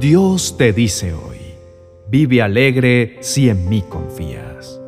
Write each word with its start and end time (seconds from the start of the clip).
Dios 0.00 0.56
te 0.56 0.72
dice 0.72 1.12
hoy, 1.12 1.38
vive 2.08 2.40
alegre 2.40 3.16
si 3.20 3.48
en 3.48 3.68
mí 3.68 3.82
confías. 3.82 4.80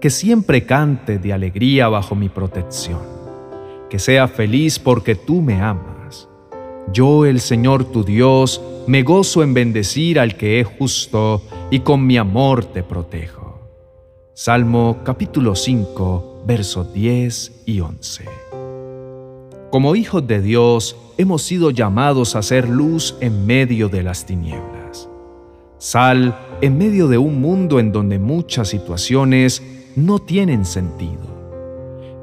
Que 0.00 0.10
siempre 0.10 0.66
cante 0.66 1.20
de 1.20 1.32
alegría 1.32 1.88
bajo 1.88 2.16
mi 2.16 2.28
protección. 2.28 2.98
Que 3.88 4.00
sea 4.00 4.26
feliz 4.26 4.80
porque 4.80 5.14
tú 5.14 5.42
me 5.42 5.60
amas. 5.60 6.28
Yo, 6.92 7.24
el 7.24 7.38
Señor 7.38 7.84
tu 7.84 8.02
Dios, 8.02 8.60
me 8.88 9.04
gozo 9.04 9.44
en 9.44 9.54
bendecir 9.54 10.18
al 10.18 10.36
que 10.36 10.58
es 10.58 10.66
justo 10.66 11.40
y 11.70 11.80
con 11.80 12.04
mi 12.04 12.16
amor 12.16 12.64
te 12.64 12.82
protejo. 12.82 13.60
Salmo 14.34 15.02
capítulo 15.04 15.54
5, 15.54 16.42
versos 16.44 16.92
10 16.92 17.62
y 17.64 17.78
11. 17.78 18.24
Como 19.70 19.94
hijos 19.94 20.26
de 20.26 20.42
Dios, 20.42 20.96
hemos 21.18 21.42
sido 21.42 21.72
llamados 21.72 22.36
a 22.36 22.42
ser 22.42 22.68
luz 22.68 23.16
en 23.20 23.44
medio 23.44 23.88
de 23.88 24.04
las 24.04 24.24
tinieblas. 24.24 25.10
Sal 25.78 26.38
en 26.60 26.78
medio 26.78 27.08
de 27.08 27.18
un 27.18 27.40
mundo 27.40 27.80
en 27.80 27.90
donde 27.90 28.20
muchas 28.20 28.68
situaciones 28.68 29.62
no 29.96 30.20
tienen 30.20 30.64
sentido. 30.64 31.26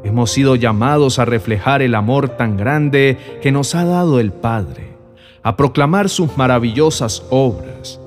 Hemos 0.06 0.32
sido 0.32 0.56
llamados 0.56 1.20
a 1.20 1.26
reflejar 1.26 1.82
el 1.82 1.94
amor 1.94 2.30
tan 2.30 2.56
grande 2.56 3.18
que 3.42 3.52
nos 3.52 3.76
ha 3.76 3.84
dado 3.84 4.22
el 4.22 4.32
Padre, 4.32 4.96
a 5.44 5.58
proclamar 5.58 6.08
sus 6.08 6.38
maravillosas 6.38 7.26
obras, 7.30 8.00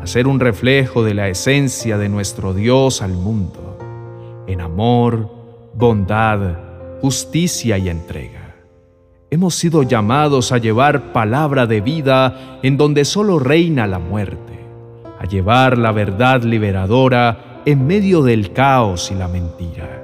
a 0.00 0.06
ser 0.06 0.28
un 0.28 0.38
reflejo 0.38 1.02
de 1.02 1.14
la 1.14 1.28
esencia 1.28 1.98
de 1.98 2.08
nuestro 2.08 2.54
Dios 2.54 3.02
al 3.02 3.14
mundo, 3.14 4.44
en 4.46 4.60
amor, 4.60 5.28
bondad, 5.74 6.56
justicia 7.00 7.78
y 7.78 7.88
entrega. 7.88 8.45
Hemos 9.36 9.54
sido 9.54 9.82
llamados 9.82 10.50
a 10.50 10.56
llevar 10.56 11.12
palabra 11.12 11.66
de 11.66 11.82
vida 11.82 12.58
en 12.62 12.78
donde 12.78 13.04
solo 13.04 13.38
reina 13.38 13.86
la 13.86 13.98
muerte, 13.98 14.58
a 15.20 15.26
llevar 15.26 15.76
la 15.76 15.92
verdad 15.92 16.42
liberadora 16.42 17.60
en 17.66 17.86
medio 17.86 18.22
del 18.22 18.54
caos 18.54 19.10
y 19.10 19.14
la 19.14 19.28
mentira, 19.28 20.02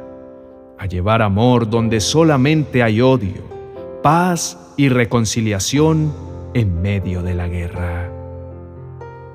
a 0.78 0.84
llevar 0.84 1.22
amor 1.22 1.70
donde 1.70 2.00
solamente 2.00 2.82
hay 2.82 3.00
odio, 3.00 3.42
paz 4.02 4.58
y 4.76 4.90
reconciliación 4.90 6.12
en 6.52 6.82
medio 6.82 7.22
de 7.22 7.32
la 7.32 7.48
guerra. 7.48 8.12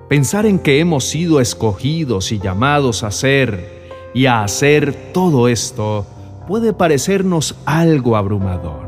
Pensar 0.10 0.46
en 0.46 0.60
que 0.60 0.80
hemos 0.80 1.06
sido 1.06 1.42
escogidos 1.42 2.32
y 2.32 2.38
llamados 2.38 3.02
a 3.02 3.10
ser 3.10 4.12
y 4.14 4.28
a 4.28 4.44
hacer 4.44 5.12
todo 5.12 5.48
esto 5.48 6.06
puede 6.48 6.72
parecernos 6.72 7.56
algo 7.66 8.16
abrumador 8.16 8.87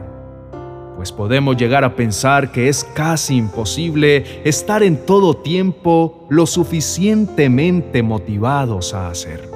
pues 0.99 1.13
podemos 1.13 1.55
llegar 1.55 1.85
a 1.85 1.95
pensar 1.95 2.51
que 2.51 2.67
es 2.67 2.83
casi 2.83 3.37
imposible 3.37 4.41
estar 4.43 4.83
en 4.83 5.05
todo 5.05 5.33
tiempo 5.33 6.27
lo 6.27 6.45
suficientemente 6.45 8.03
motivados 8.03 8.93
a 8.93 9.07
hacerlo. 9.07 9.55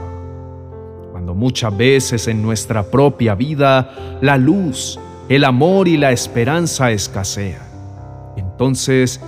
Cuando 1.11 1.35
muchas 1.35 1.75
veces 1.75 2.29
en 2.29 2.41
nuestra 2.41 2.83
propia 2.83 3.35
vida 3.35 4.19
la 4.21 4.37
luz, 4.37 4.97
el 5.27 5.43
amor 5.43 5.89
y 5.89 5.97
la 5.97 6.13
esperanza 6.13 6.91
escasean. 6.91 7.67
Entonces, 8.37 9.19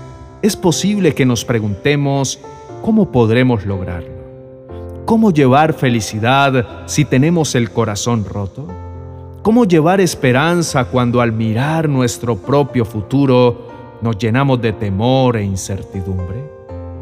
es 0.42 0.56
posible 0.56 1.14
que 1.14 1.26
nos 1.26 1.44
preguntemos 1.44 2.40
cómo 2.82 3.12
podremos 3.12 3.66
lograrlo. 3.66 5.04
¿Cómo 5.04 5.32
llevar 5.32 5.74
felicidad 5.74 6.86
si 6.86 7.04
tenemos 7.04 7.56
el 7.56 7.72
corazón 7.72 8.24
roto? 8.24 8.85
¿Cómo 9.46 9.66
llevar 9.66 10.02
esperanza 10.02 10.86
cuando 10.86 11.22
al 11.22 11.32
mirar 11.32 11.88
nuestro 11.88 12.36
propio 12.36 12.84
futuro 12.84 14.00
nos 14.02 14.18
llenamos 14.18 14.60
de 14.60 14.74
temor 14.74 15.38
e 15.38 15.44
incertidumbre? 15.44 16.44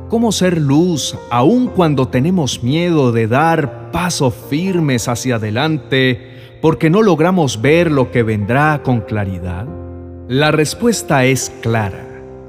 ¿Cómo 0.10 0.30
ser 0.34 0.60
luz 0.60 1.18
aun 1.30 1.68
cuando 1.68 2.10
tenemos 2.10 2.62
miedo 2.62 3.14
de 3.14 3.30
dar 3.30 3.92
pasos 3.94 4.34
firmes 4.50 5.08
hacia 5.08 5.36
adelante 5.36 6.58
porque 6.62 6.90
no 6.90 7.02
logramos 7.02 7.62
ver 7.62 7.90
lo 7.90 8.12
que 8.12 8.24
vendrá 8.24 8.82
con 8.84 9.00
claridad? 9.00 9.66
La 10.28 10.52
respuesta 10.52 11.24
es 11.24 11.50
clara. 11.62 12.06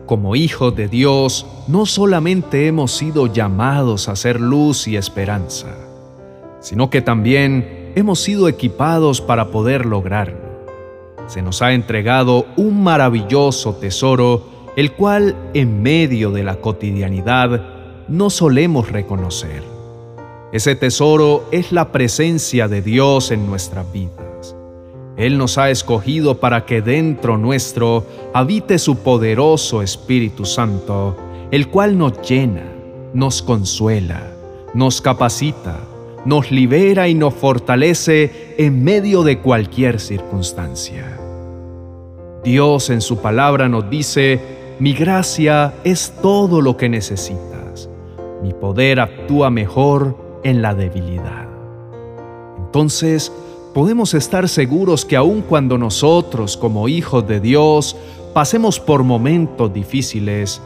Como 0.06 0.34
hijos 0.34 0.74
de 0.74 0.88
Dios, 0.88 1.46
no 1.69 1.86
solamente 1.86 2.66
hemos 2.66 2.90
sido 2.90 3.32
llamados 3.32 4.08
a 4.08 4.16
ser 4.16 4.40
luz 4.40 4.88
y 4.88 4.96
esperanza, 4.96 5.69
sino 6.58 6.90
que 6.90 7.00
también 7.00 7.83
hemos 7.94 8.21
sido 8.21 8.49
equipados 8.49 9.21
para 9.21 9.50
poder 9.50 9.87
lograrlo. 9.87 10.44
Se 11.27 11.43
nos 11.43 11.62
ha 11.62 11.72
entregado 11.72 12.47
un 12.56 12.82
maravilloso 12.82 13.75
tesoro, 13.75 14.47
el 14.77 14.93
cual 14.93 15.37
en 15.55 15.82
medio 15.82 16.31
de 16.31 16.43
la 16.44 16.56
cotidianidad 16.56 17.62
no 18.09 18.31
solemos 18.31 18.91
reconocer. 18.91 19.62
Ese 20.53 20.77
tesoro 20.77 21.44
es 21.50 21.72
la 21.72 21.91
presencia 21.93 22.69
de 22.69 22.82
Dios 22.82 23.31
en 23.31 23.47
nuestras 23.47 23.91
vidas. 23.93 24.55
Él 25.16 25.38
nos 25.38 25.59
ha 25.59 25.71
escogido 25.71 26.38
para 26.38 26.66
que 26.66 26.82
dentro 26.82 27.38
nuestro 27.38 28.05
habite 28.34 28.78
su 28.78 28.97
poderoso 28.97 29.81
Espíritu 29.81 30.44
Santo, 30.44 31.16
el 31.50 31.69
cual 31.69 31.97
nos 31.97 32.21
llena, 32.28 32.65
nos 33.15 33.43
consuela, 33.43 34.32
nos 34.75 35.00
capacita, 35.00 35.78
nos 36.24 36.50
libera 36.50 37.08
y 37.08 37.14
nos 37.14 37.34
fortalece 37.34 38.54
en 38.58 38.82
medio 38.82 39.22
de 39.22 39.38
cualquier 39.38 40.00
circunstancia. 40.00 41.18
Dios 42.42 42.90
en 42.90 43.00
su 43.00 43.18
palabra 43.18 43.68
nos 43.68 43.88
dice, 43.88 44.40
mi 44.78 44.92
gracia 44.92 45.74
es 45.84 46.12
todo 46.20 46.60
lo 46.60 46.76
que 46.76 46.88
necesitas. 46.88 47.88
Mi 48.42 48.52
poder 48.52 49.00
actúa 49.00 49.50
mejor 49.50 50.40
en 50.44 50.60
la 50.60 50.74
debilidad. 50.74 51.48
Entonces, 52.58 53.32
podemos 53.72 54.14
estar 54.14 54.48
seguros 54.48 55.04
que 55.04 55.16
aun 55.16 55.42
cuando 55.42 55.78
nosotros, 55.78 56.56
como 56.56 56.88
hijos 56.88 57.26
de 57.26 57.40
Dios, 57.40 57.96
pasemos 58.34 58.78
por 58.80 59.04
momentos 59.04 59.72
difíciles, 59.72 60.60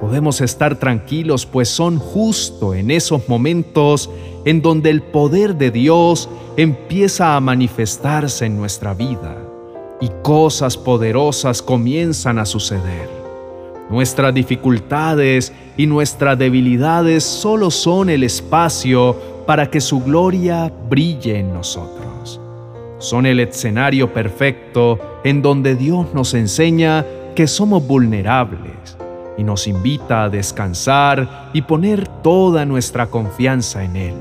Podemos 0.00 0.42
estar 0.42 0.76
tranquilos 0.76 1.46
pues 1.46 1.70
son 1.70 1.98
justo 1.98 2.74
en 2.74 2.90
esos 2.90 3.28
momentos 3.28 4.10
en 4.44 4.60
donde 4.60 4.90
el 4.90 5.02
poder 5.02 5.56
de 5.56 5.70
Dios 5.70 6.28
empieza 6.58 7.34
a 7.34 7.40
manifestarse 7.40 8.44
en 8.44 8.58
nuestra 8.58 8.92
vida 8.92 9.38
y 10.00 10.10
cosas 10.22 10.76
poderosas 10.76 11.62
comienzan 11.62 12.38
a 12.38 12.44
suceder. 12.44 13.08
Nuestras 13.88 14.34
dificultades 14.34 15.52
y 15.78 15.86
nuestras 15.86 16.38
debilidades 16.38 17.24
solo 17.24 17.70
son 17.70 18.10
el 18.10 18.22
espacio 18.22 19.16
para 19.46 19.70
que 19.70 19.80
su 19.80 20.00
gloria 20.00 20.70
brille 20.90 21.38
en 21.38 21.54
nosotros. 21.54 22.38
Son 22.98 23.24
el 23.24 23.40
escenario 23.40 24.12
perfecto 24.12 24.98
en 25.24 25.40
donde 25.40 25.74
Dios 25.74 26.08
nos 26.12 26.34
enseña 26.34 27.06
que 27.34 27.46
somos 27.46 27.86
vulnerables 27.86 28.96
y 29.38 29.44
nos 29.44 29.66
invita 29.66 30.24
a 30.24 30.28
descansar 30.28 31.50
y 31.52 31.62
poner 31.62 32.08
toda 32.22 32.64
nuestra 32.64 33.06
confianza 33.08 33.84
en 33.84 33.96
Él. 33.96 34.14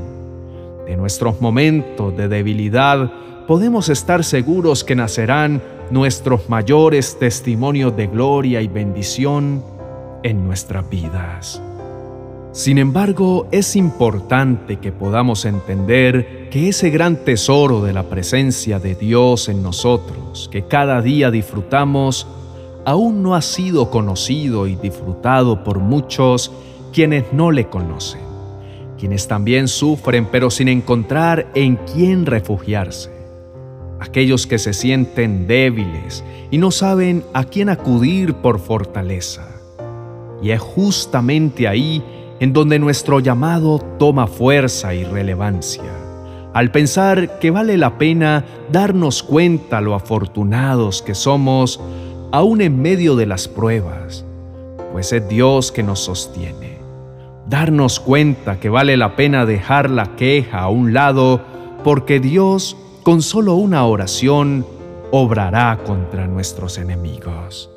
De 0.86 0.98
nuestros 0.98 1.42
momentos 1.42 2.16
de 2.16 2.28
debilidad 2.28 3.12
podemos 3.48 3.90
estar 3.90 4.24
seguros 4.24 4.84
que 4.84 4.96
nacerán 4.96 5.62
nuestros 5.92 6.50
mayores 6.50 7.18
testimonios 7.20 7.96
de 7.96 8.08
gloria 8.08 8.62
y 8.62 8.68
bendición 8.68 9.64
en 10.24 10.46
nuestras 10.46 10.90
vidas. 10.90 11.62
Sin 12.52 12.78
embargo, 12.78 13.48
es 13.52 13.76
importante 13.76 14.78
que 14.78 14.94
podamos 14.94 15.44
entender 15.44 16.48
que 16.50 16.70
ese 16.70 16.90
gran 16.90 17.18
tesoro 17.18 17.84
de 17.84 17.92
la 17.92 18.04
presencia 18.04 18.80
de 18.80 18.96
Dios 18.96 19.50
en 19.50 19.62
nosotros, 19.62 20.50
que 20.50 20.64
cada 20.64 21.02
día 21.02 21.32
disfrutamos, 21.32 22.26
aún 22.86 23.24
no 23.24 23.36
ha 23.36 23.42
sido 23.42 23.90
conocido 23.90 24.68
y 24.68 24.76
disfrutado 24.76 25.64
por 25.64 25.80
muchos 25.80 26.52
quienes 26.94 27.34
no 27.34 27.52
le 27.52 27.68
conocen, 27.68 28.22
quienes 28.98 29.28
también 29.28 29.68
sufren 29.68 30.28
pero 30.32 30.50
sin 30.50 30.68
encontrar 30.68 31.48
en 31.56 31.78
quién 31.94 32.26
refugiarse, 32.26 33.12
aquellos 34.00 34.48
que 34.48 34.60
se 34.60 34.74
sienten 34.74 35.48
débiles 35.48 36.24
y 36.52 36.58
no 36.58 36.72
saben 36.72 37.24
a 37.34 37.44
quién 37.44 37.70
acudir 37.70 38.36
por 38.36 38.60
fortaleza. 38.60 39.50
Y 40.42 40.52
es 40.52 40.62
justamente 40.62 41.68
ahí 41.68 42.04
en 42.40 42.54
donde 42.54 42.78
nuestro 42.80 43.20
llamado 43.20 43.80
toma 43.98 44.28
fuerza 44.28 44.94
y 44.94 45.04
relevancia, 45.04 45.92
al 46.54 46.72
pensar 46.72 47.40
que 47.40 47.52
vale 47.52 47.78
la 47.78 47.98
pena 47.98 48.46
darnos 48.72 49.24
cuenta 49.24 49.82
lo 49.82 49.96
afortunados 49.96 51.02
que 51.02 51.16
somos 51.16 51.80
aún 52.32 52.62
en 52.62 52.82
medio 52.82 53.16
de 53.16 53.26
las 53.26 53.48
pruebas, 53.48 54.26
pues 54.92 55.12
es 55.14 55.28
Dios 55.28 55.72
que 55.72 55.84
nos 55.84 56.00
sostiene. 56.00 56.78
Darnos 57.48 58.00
cuenta 58.00 58.60
que 58.60 58.70
vale 58.70 58.98
la 58.98 59.16
pena 59.16 59.46
dejar 59.46 59.90
la 59.90 60.16
queja 60.16 60.62
a 60.62 60.70
un 60.70 60.94
lado, 60.94 61.42
porque 61.84 62.20
Dios, 62.20 62.78
con 63.04 63.22
solo 63.22 63.56
una 63.56 63.86
oración, 63.86 64.66
obrará 65.12 65.80
contra 65.86 66.28
nuestros 66.28 66.78
enemigos. 66.78 67.70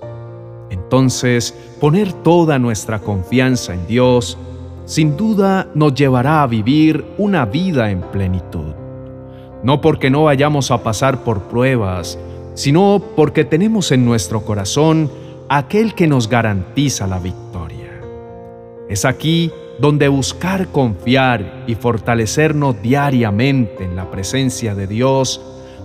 Entonces, 0.71 1.55
poner 1.81 2.13
toda 2.13 2.59
nuestra 2.59 2.99
confianza 2.99 3.75
en 3.75 3.87
Dios 3.87 4.39
sin 4.89 5.19
duda 5.19 5.69
nos 5.75 5.95
llevará 5.95 6.43
a 6.43 6.47
vivir 6.47 7.05
una 7.19 7.45
vida 7.45 7.91
en 7.91 8.01
plenitud. 8.01 8.73
No 9.63 9.83
porque 9.83 10.09
no 10.09 10.25
vayamos 10.25 10.71
a 10.71 10.83
pasar 10.83 11.25
por 11.25 11.43
pruebas, 11.43 12.19
sino 12.59 13.01
porque 13.15 13.45
tenemos 13.45 13.93
en 13.93 14.05
nuestro 14.05 14.45
corazón 14.45 15.09
aquel 15.49 15.95
que 15.95 16.09
nos 16.09 16.29
garantiza 16.29 17.07
la 17.07 17.21
victoria. 17.21 18.01
Es 18.89 19.05
aquí 19.05 19.53
donde 19.79 20.09
buscar 20.09 20.67
confiar 20.67 21.63
y 21.69 21.77
fortalecernos 21.77 22.83
diariamente 22.83 23.85
en 23.85 23.95
la 23.95 24.11
presencia 24.11 24.75
de 24.75 24.89
Dios 24.89 25.41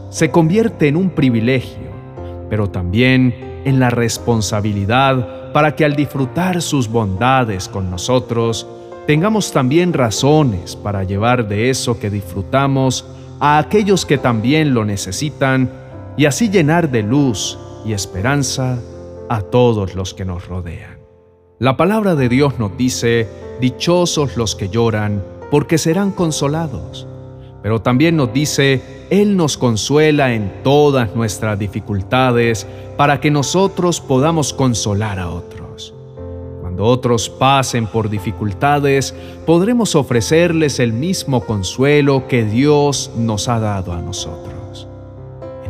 se 0.10 0.32
convierte 0.32 0.88
en 0.88 0.96
un 0.96 1.12
privilegio, 1.12 1.92
pero 2.50 2.72
también 2.72 3.62
en 3.66 3.80
la 3.80 3.92
responsabilidad 3.92 5.54
para 5.54 5.76
que 5.76 5.86
al 5.86 5.96
disfrutar 5.96 6.60
sus 6.64 6.88
bondades 6.88 7.70
con 7.70 7.92
nosotros, 7.92 8.66
tengamos 9.06 9.52
también 9.52 9.94
razones 9.94 10.76
para 10.76 11.04
llevar 11.04 11.48
de 11.48 11.70
eso 11.70 12.00
que 12.00 12.10
disfrutamos 12.10 13.06
a 13.40 13.60
aquellos 13.60 14.08
que 14.08 14.18
también 14.18 14.74
lo 14.74 14.86
necesitan 14.86 15.83
y 16.18 16.26
así 16.26 16.50
llenar 16.50 16.92
de 16.92 17.04
luz 17.04 17.58
y 17.86 17.94
esperanza 17.94 18.78
a 19.30 19.42
todos 19.42 19.96
los 19.96 20.14
que 20.14 20.26
nos 20.26 20.48
rodean. 20.48 21.00
La 21.60 21.78
palabra 21.78 22.16
de 22.16 22.30
Dios 22.30 22.60
nos 22.60 22.78
dice, 22.78 23.28
dichosos 23.60 24.38
los 24.38 24.56
que 24.56 24.70
lloran, 24.70 25.24
porque 25.50 25.78
serán 25.78 26.12
consolados. 26.12 27.08
Pero 27.62 27.82
también 27.82 28.18
nos 28.18 28.34
dice, 28.34 29.06
Él 29.10 29.38
nos 29.38 29.58
consuela 29.58 30.34
en 30.34 30.62
todas 30.64 31.16
nuestras 31.16 31.58
dificultades 31.58 32.68
para 32.98 33.22
que 33.22 33.32
nosotros 33.32 34.02
podamos 34.02 34.54
consolar 34.54 35.20
a 35.20 35.30
otros. 35.30 35.94
Cuando 36.60 36.86
otros 36.86 37.30
pasen 37.30 37.88
por 37.88 38.10
dificultades, 38.10 39.16
podremos 39.46 39.96
ofrecerles 39.96 40.80
el 40.80 40.92
mismo 40.92 41.42
consuelo 41.46 42.28
que 42.28 42.44
Dios 42.44 43.12
nos 43.16 43.48
ha 43.48 43.60
dado 43.60 43.94
a 43.94 44.02
nosotros. 44.02 44.88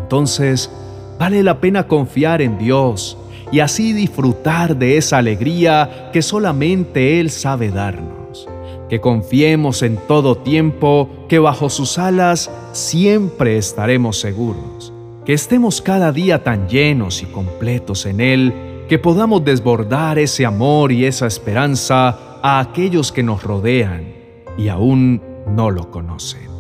Entonces, 0.04 0.70
vale 1.18 1.42
la 1.44 1.60
pena 1.60 1.88
confiar 1.88 2.42
en 2.42 2.58
Dios 2.58 3.18
y 3.52 3.62
así 3.62 3.94
disfrutar 3.94 4.76
de 4.76 4.98
esa 4.98 5.18
alegría 5.18 6.10
que 6.12 6.22
solamente 6.22 7.20
Él 7.20 7.32
sabe 7.32 7.72
darnos. 7.72 8.48
Que 8.90 9.00
confiemos 9.00 9.82
en 9.82 9.98
todo 10.08 10.38
tiempo 10.38 11.10
que 11.30 11.40
bajo 11.40 11.70
sus 11.70 11.98
alas 11.98 12.52
siempre 12.74 13.58
estaremos 13.58 14.20
seguros. 14.20 14.92
Que 15.26 15.34
estemos 15.34 15.82
cada 15.82 16.12
día 16.12 16.44
tan 16.44 16.68
llenos 16.68 17.24
y 17.24 17.26
completos 17.26 18.06
en 18.06 18.20
Él 18.20 18.54
que 18.90 19.00
podamos 19.00 19.46
desbordar 19.46 20.20
ese 20.20 20.46
amor 20.46 20.92
y 20.92 21.06
esa 21.06 21.26
esperanza 21.26 22.40
a 22.44 22.60
aquellos 22.60 23.12
que 23.12 23.24
nos 23.24 23.42
rodean 23.42 24.14
y 24.58 24.68
aún 24.68 25.22
no 25.48 25.72
lo 25.72 25.90
conocen. 25.90 26.53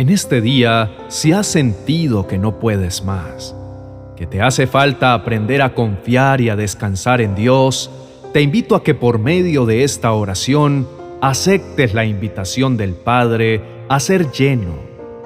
En 0.00 0.08
este 0.08 0.40
día, 0.40 0.90
si 1.08 1.32
has 1.32 1.46
sentido 1.46 2.26
que 2.26 2.38
no 2.38 2.58
puedes 2.58 3.04
más, 3.04 3.54
que 4.16 4.26
te 4.26 4.40
hace 4.40 4.66
falta 4.66 5.12
aprender 5.12 5.60
a 5.60 5.74
confiar 5.74 6.40
y 6.40 6.48
a 6.48 6.56
descansar 6.56 7.20
en 7.20 7.34
Dios, 7.34 7.90
te 8.32 8.40
invito 8.40 8.74
a 8.76 8.82
que 8.82 8.94
por 8.94 9.18
medio 9.18 9.66
de 9.66 9.84
esta 9.84 10.12
oración 10.12 10.88
aceptes 11.20 11.92
la 11.92 12.06
invitación 12.06 12.78
del 12.78 12.94
Padre 12.94 13.60
a 13.90 14.00
ser 14.00 14.32
lleno, 14.32 14.72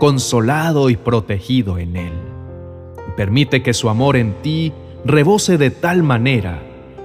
consolado 0.01 0.91
y 0.91 0.97
protegido 0.97 1.79
en 1.79 1.95
Él. 1.95 2.15
Permite 3.17 3.63
que 3.63 3.75
su 3.75 3.89
amor 3.89 4.17
en 4.17 4.35
ti 4.43 4.73
rebose 5.05 5.57
de 5.57 5.71
tal 5.71 6.03
manera 6.03 6.61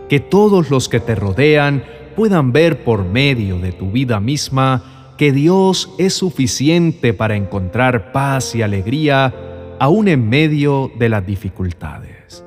que 0.09 0.19
todos 0.19 0.71
los 0.71 0.89
que 0.89 1.01
te 1.01 1.13
rodean 1.13 1.83
puedan 2.15 2.51
ver 2.51 2.83
por 2.83 3.05
medio 3.05 3.59
de 3.59 3.73
tu 3.73 3.91
vida 3.91 4.19
misma 4.19 4.98
que 5.19 5.33
Dios 5.33 5.93
es 5.97 6.13
suficiente 6.13 7.13
para 7.13 7.35
encontrar 7.35 8.13
paz 8.13 8.55
y 8.55 8.61
alegría 8.61 9.35
aún 9.77 10.07
en 10.07 10.29
medio 10.29 10.93
de 10.97 11.09
las 11.09 11.25
dificultades. 11.25 12.45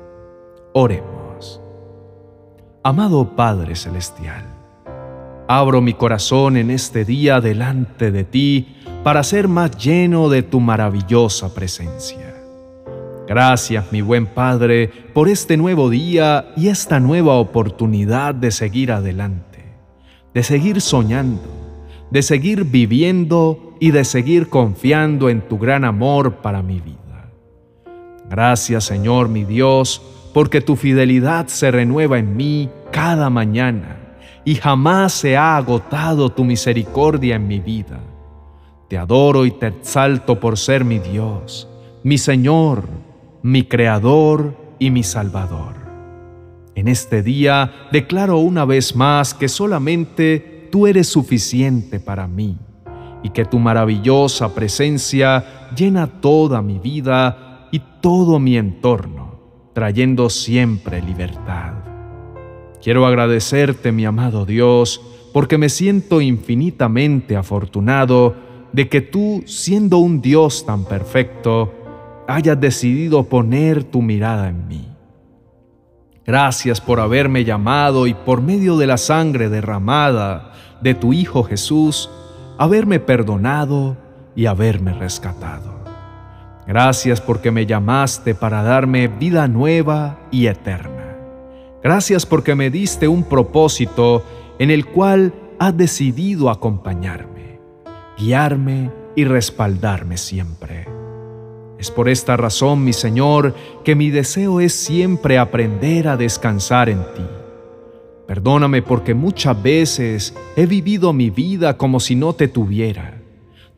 Oremos. 0.73 1.61
Amado 2.83 3.35
Padre 3.35 3.75
Celestial, 3.75 4.43
abro 5.47 5.81
mi 5.81 5.93
corazón 5.93 6.57
en 6.57 6.71
este 6.71 7.05
día 7.05 7.41
delante 7.41 8.11
de 8.11 8.23
ti 8.23 8.77
para 9.03 9.21
ser 9.21 9.47
más 9.47 9.77
lleno 9.77 10.27
de 10.29 10.41
tu 10.41 10.59
maravillosa 10.59 11.53
presencia. 11.53 12.33
Gracias, 13.27 13.91
mi 13.91 14.01
buen 14.01 14.25
Padre, 14.25 14.89
por 15.13 15.29
este 15.29 15.57
nuevo 15.57 15.91
día 15.91 16.51
y 16.57 16.69
esta 16.69 16.99
nueva 16.99 17.35
oportunidad 17.35 18.33
de 18.33 18.49
seguir 18.49 18.91
adelante, 18.91 19.63
de 20.33 20.41
seguir 20.41 20.81
soñando, 20.81 21.62
de 22.11 22.21
seguir 22.21 22.65
viviendo 22.65 23.75
y 23.79 23.91
de 23.91 24.05
seguir 24.05 24.49
confiando 24.49 25.29
en 25.29 25.41
tu 25.41 25.57
gran 25.57 25.83
amor 25.83 26.35
para 26.35 26.61
mi 26.61 26.79
vida. 26.79 27.31
Gracias 28.29 28.85
Señor 28.85 29.29
mi 29.29 29.43
Dios, 29.43 30.01
porque 30.33 30.61
tu 30.61 30.75
fidelidad 30.75 31.47
se 31.47 31.71
renueva 31.71 32.17
en 32.17 32.35
mí 32.35 32.69
cada 32.91 33.29
mañana 33.29 33.97
y 34.45 34.55
jamás 34.55 35.13
se 35.13 35.37
ha 35.37 35.57
agotado 35.57 36.29
tu 36.29 36.43
misericordia 36.43 37.35
en 37.35 37.47
mi 37.47 37.59
vida. 37.59 37.99
Te 38.89 38.97
adoro 38.97 39.45
y 39.45 39.51
te 39.51 39.67
exalto 39.67 40.39
por 40.39 40.57
ser 40.57 40.85
mi 40.85 40.99
Dios, 40.99 41.67
mi 42.03 42.17
Señor, 42.17 42.87
mi 43.41 43.63
Creador 43.63 44.55
y 44.79 44.91
mi 44.91 45.03
Salvador. 45.03 45.75
En 46.75 46.87
este 46.87 47.21
día 47.21 47.71
declaro 47.91 48.37
una 48.37 48.65
vez 48.65 48.95
más 48.95 49.33
que 49.33 49.47
solamente 49.47 50.52
tú 50.73 50.87
eres 50.87 51.07
suficiente 51.07 51.99
para 51.99 52.27
mí 52.27 52.57
y 53.21 53.29
que 53.29 53.45
tu 53.45 53.59
maravillosa 53.59 54.55
presencia 54.55 55.69
llena 55.77 56.07
toda 56.07 56.63
mi 56.63 56.79
vida 56.79 57.67
y 57.71 57.79
todo 58.01 58.39
mi 58.39 58.57
entorno, 58.57 59.39
trayendo 59.73 60.31
siempre 60.31 60.99
libertad. 60.99 61.73
Quiero 62.81 63.05
agradecerte, 63.05 63.91
mi 63.91 64.05
amado 64.05 64.47
Dios, 64.47 64.99
porque 65.31 65.59
me 65.59 65.69
siento 65.69 66.21
infinitamente 66.21 67.35
afortunado 67.35 68.33
de 68.71 68.89
que 68.89 69.01
tú, 69.01 69.43
siendo 69.45 69.99
un 69.99 70.21
Dios 70.21 70.65
tan 70.65 70.85
perfecto, 70.85 71.71
hayas 72.27 72.59
decidido 72.59 73.25
poner 73.25 73.83
tu 73.83 74.01
mirada 74.01 74.49
en 74.49 74.67
mí. 74.67 74.87
Gracias 76.25 76.81
por 76.81 76.99
haberme 76.99 77.43
llamado 77.43 78.07
y 78.07 78.15
por 78.15 78.41
medio 78.41 78.75
de 78.77 78.87
la 78.87 78.97
sangre 78.97 79.49
derramada 79.49 80.49
de 80.83 80.93
tu 80.93 81.13
Hijo 81.13 81.43
Jesús, 81.43 82.09
haberme 82.57 82.99
perdonado 82.99 83.97
y 84.35 84.45
haberme 84.45 84.93
rescatado. 84.93 85.73
Gracias 86.67 87.21
porque 87.21 87.51
me 87.51 87.65
llamaste 87.65 88.35
para 88.35 88.63
darme 88.63 89.07
vida 89.07 89.47
nueva 89.47 90.19
y 90.29 90.47
eterna. 90.47 91.17
Gracias 91.81 92.25
porque 92.25 92.55
me 92.55 92.69
diste 92.69 93.07
un 93.07 93.23
propósito 93.23 94.23
en 94.59 94.69
el 94.69 94.85
cual 94.85 95.33
has 95.59 95.75
decidido 95.75 96.49
acompañarme, 96.49 97.59
guiarme 98.17 98.91
y 99.15 99.25
respaldarme 99.25 100.17
siempre. 100.17 100.87
Es 101.77 101.91
por 101.91 102.07
esta 102.07 102.37
razón, 102.37 102.83
mi 102.85 102.93
Señor, 102.93 103.55
que 103.83 103.95
mi 103.95 104.09
deseo 104.09 104.61
es 104.61 104.73
siempre 104.73 105.37
aprender 105.37 106.07
a 106.07 106.15
descansar 106.15 106.87
en 106.87 106.99
ti. 107.13 107.42
Perdóname 108.33 108.81
porque 108.81 109.13
muchas 109.13 109.61
veces 109.61 110.33
he 110.55 110.65
vivido 110.65 111.13
mi 111.13 111.29
vida 111.29 111.77
como 111.77 111.99
si 111.99 112.15
no 112.15 112.33
te 112.33 112.47
tuviera, 112.47 113.21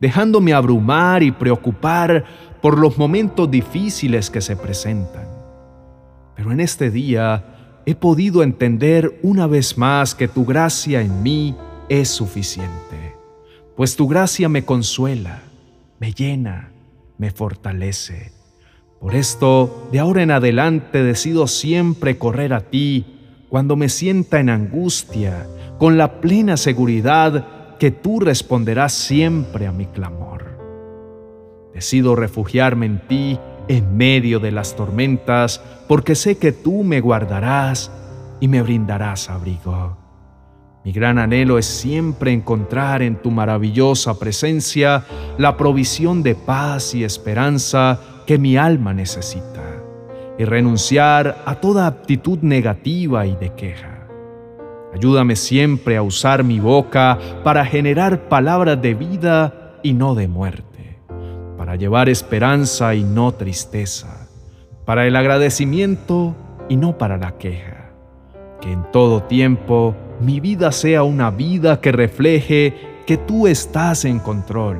dejándome 0.00 0.54
abrumar 0.54 1.22
y 1.22 1.30
preocupar 1.30 2.24
por 2.62 2.78
los 2.78 2.96
momentos 2.96 3.50
difíciles 3.50 4.30
que 4.30 4.40
se 4.40 4.56
presentan. 4.56 5.28
Pero 6.34 6.52
en 6.52 6.60
este 6.60 6.90
día 6.90 7.82
he 7.84 7.94
podido 7.94 8.42
entender 8.42 9.20
una 9.22 9.46
vez 9.46 9.76
más 9.76 10.14
que 10.14 10.26
tu 10.26 10.46
gracia 10.46 11.02
en 11.02 11.22
mí 11.22 11.54
es 11.90 12.08
suficiente, 12.08 13.14
pues 13.76 13.94
tu 13.94 14.08
gracia 14.08 14.48
me 14.48 14.64
consuela, 14.64 15.42
me 16.00 16.12
llena, 16.12 16.70
me 17.18 17.30
fortalece. 17.30 18.32
Por 19.02 19.16
esto, 19.16 19.86
de 19.92 19.98
ahora 19.98 20.22
en 20.22 20.30
adelante 20.30 21.02
decido 21.02 21.46
siempre 21.46 22.16
correr 22.16 22.54
a 22.54 22.62
ti 22.62 23.15
cuando 23.56 23.74
me 23.74 23.88
sienta 23.88 24.38
en 24.38 24.50
angustia, 24.50 25.46
con 25.78 25.96
la 25.96 26.20
plena 26.20 26.58
seguridad 26.58 27.78
que 27.78 27.90
tú 27.90 28.20
responderás 28.20 28.92
siempre 28.92 29.66
a 29.66 29.72
mi 29.72 29.86
clamor. 29.86 30.58
Decido 31.72 32.16
refugiarme 32.16 32.84
en 32.84 32.98
ti 33.08 33.38
en 33.66 33.96
medio 33.96 34.40
de 34.40 34.52
las 34.52 34.76
tormentas, 34.76 35.62
porque 35.88 36.14
sé 36.14 36.36
que 36.36 36.52
tú 36.52 36.84
me 36.84 37.00
guardarás 37.00 37.90
y 38.40 38.48
me 38.48 38.60
brindarás 38.60 39.30
abrigo. 39.30 39.96
Mi 40.84 40.92
gran 40.92 41.18
anhelo 41.18 41.56
es 41.56 41.64
siempre 41.64 42.34
encontrar 42.34 43.00
en 43.00 43.16
tu 43.22 43.30
maravillosa 43.30 44.18
presencia 44.18 45.02
la 45.38 45.56
provisión 45.56 46.22
de 46.22 46.34
paz 46.34 46.94
y 46.94 47.04
esperanza 47.04 48.00
que 48.26 48.36
mi 48.36 48.58
alma 48.58 48.92
necesita. 48.92 49.85
Y 50.38 50.44
renunciar 50.44 51.42
a 51.44 51.56
toda 51.56 51.86
actitud 51.86 52.38
negativa 52.42 53.26
y 53.26 53.36
de 53.36 53.54
queja. 53.54 54.08
Ayúdame 54.94 55.36
siempre 55.36 55.96
a 55.96 56.02
usar 56.02 56.44
mi 56.44 56.60
boca 56.60 57.18
para 57.44 57.64
generar 57.64 58.28
palabras 58.28 58.80
de 58.80 58.94
vida 58.94 59.78
y 59.82 59.92
no 59.92 60.14
de 60.14 60.28
muerte, 60.28 60.98
para 61.58 61.76
llevar 61.76 62.08
esperanza 62.08 62.94
y 62.94 63.04
no 63.04 63.32
tristeza, 63.32 64.28
para 64.84 65.06
el 65.06 65.16
agradecimiento 65.16 66.34
y 66.68 66.76
no 66.76 66.96
para 66.96 67.18
la 67.18 67.36
queja. 67.36 67.90
Que 68.60 68.72
en 68.72 68.90
todo 68.90 69.22
tiempo 69.22 69.94
mi 70.20 70.40
vida 70.40 70.72
sea 70.72 71.02
una 71.02 71.30
vida 71.30 71.80
que 71.80 71.92
refleje 71.92 72.74
que 73.06 73.16
tú 73.16 73.46
estás 73.46 74.04
en 74.04 74.18
control 74.18 74.78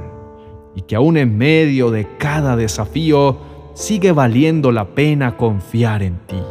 y 0.74 0.82
que 0.82 0.96
aún 0.96 1.16
en 1.16 1.36
medio 1.36 1.90
de 1.90 2.08
cada 2.18 2.56
desafío 2.56 3.36
sigue 3.76 4.10
valiendo 4.10 4.72
la 4.72 4.86
pena 4.86 5.36
confiar 5.36 6.02
en 6.02 6.16
ti. 6.26 6.42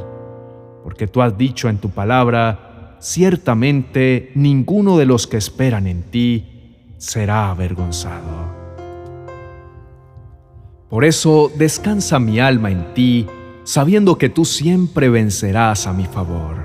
Porque 0.83 1.07
tú 1.07 1.23
has 1.23 1.35
dicho 1.35 1.67
en 1.67 1.79
tu 1.79 1.89
palabra, 1.89 2.97
ciertamente 2.99 4.31
ninguno 4.35 4.95
de 4.97 5.07
los 5.07 5.25
que 5.25 5.37
esperan 5.37 5.87
en 5.87 6.03
ti 6.03 6.93
será 6.99 7.49
avergonzado. 7.49 8.53
Por 10.87 11.03
eso 11.03 11.51
descansa 11.57 12.19
mi 12.19 12.39
alma 12.39 12.69
en 12.69 12.93
ti, 12.93 13.25
sabiendo 13.63 14.19
que 14.19 14.29
tú 14.29 14.45
siempre 14.45 15.09
vencerás 15.09 15.87
a 15.87 15.93
mi 15.93 16.05
favor. 16.05 16.63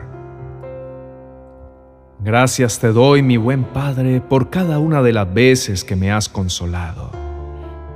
Gracias 2.23 2.79
te 2.79 2.89
doy, 2.89 3.23
mi 3.23 3.39
buen 3.39 3.65
Padre, 3.65 4.21
por 4.21 4.51
cada 4.51 4.79
una 4.79 5.01
de 5.01 5.15
las 5.15 5.33
veces 5.33 5.85
que 5.85 5.97
me 5.97 6.13
has 6.13 6.29
consolado, 6.29 7.11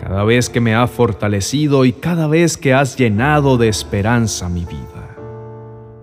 cada 0.06 0.22
vez 0.22 0.50
que 0.50 0.60
me 0.60 0.74
has 0.74 0.90
fortalecido 0.90 1.86
y 1.86 1.94
cada 1.94 2.26
vez 2.26 2.58
que 2.58 2.74
has 2.74 2.94
llenado 2.94 3.56
de 3.56 3.68
esperanza 3.68 4.50
mi 4.50 4.66
vida. 4.66 5.16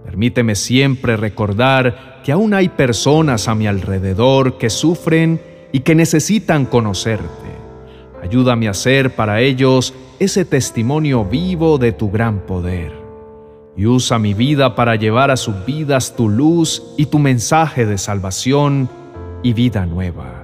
Permíteme 0.03 0.55
siempre 0.55 1.17
recordar 1.17 2.19
que 2.23 2.31
aún 2.31 2.55
hay 2.55 2.69
personas 2.69 3.47
a 3.47 3.53
mi 3.53 3.67
alrededor 3.67 4.57
que 4.57 4.71
sufren 4.71 5.39
y 5.71 5.81
que 5.81 5.93
necesitan 5.93 6.65
conocerte. 6.65 7.27
Ayúdame 8.23 8.67
a 8.69 8.73
ser 8.73 9.15
para 9.15 9.39
ellos 9.39 9.93
ese 10.17 10.45
testimonio 10.45 11.23
vivo 11.23 11.77
de 11.77 11.91
tu 11.91 12.09
gran 12.09 12.39
poder 12.39 12.93
y 13.77 13.85
usa 13.85 14.17
mi 14.17 14.33
vida 14.33 14.73
para 14.73 14.95
llevar 14.95 15.29
a 15.29 15.37
sus 15.37 15.63
vidas 15.63 16.15
tu 16.15 16.27
luz 16.27 16.81
y 16.97 17.05
tu 17.05 17.19
mensaje 17.19 17.85
de 17.85 17.99
salvación 17.99 18.89
y 19.43 19.53
vida 19.53 19.85
nueva, 19.85 20.40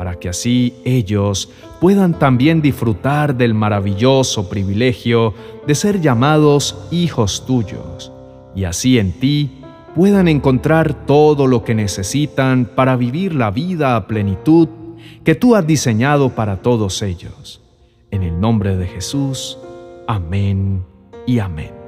para 0.00 0.18
que 0.18 0.30
así 0.30 0.72
ellos 0.86 1.50
puedan 1.78 2.18
también 2.18 2.62
disfrutar 2.62 3.34
del 3.34 3.52
maravilloso 3.52 4.48
privilegio 4.48 5.34
de 5.66 5.74
ser 5.74 6.00
llamados 6.00 6.74
hijos 6.90 7.44
tuyos, 7.44 8.10
y 8.56 8.64
así 8.64 8.98
en 8.98 9.12
ti 9.12 9.60
puedan 9.94 10.26
encontrar 10.26 11.04
todo 11.04 11.46
lo 11.46 11.64
que 11.64 11.74
necesitan 11.74 12.64
para 12.64 12.96
vivir 12.96 13.34
la 13.34 13.50
vida 13.50 13.94
a 13.94 14.06
plenitud 14.06 14.68
que 15.22 15.34
tú 15.34 15.54
has 15.54 15.66
diseñado 15.66 16.30
para 16.30 16.62
todos 16.62 17.02
ellos. 17.02 17.60
En 18.10 18.22
el 18.22 18.40
nombre 18.40 18.78
de 18.78 18.86
Jesús, 18.86 19.58
amén 20.06 20.82
y 21.26 21.40
amén. 21.40 21.79